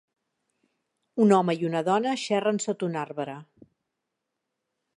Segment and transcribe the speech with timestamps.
[1.25, 3.37] Un home i una dona xerren sota un arbre.